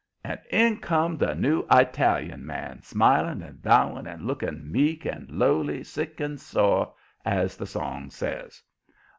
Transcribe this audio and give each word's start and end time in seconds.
And 0.23 0.39
in 0.49 0.77
come 0.77 1.15
the 1.15 1.35
new 1.35 1.63
Italian 1.69 2.43
man, 2.43 2.81
smiling 2.81 3.43
and 3.43 3.61
bowing 3.61 4.07
and 4.07 4.23
looking 4.25 4.71
"meek 4.71 5.05
and 5.05 5.29
lowly, 5.29 5.83
sick 5.83 6.19
and 6.19 6.41
sore," 6.41 6.95
as 7.23 7.55
the 7.55 7.67
song 7.67 8.09
says. 8.09 8.63